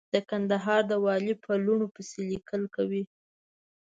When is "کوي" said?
2.75-3.03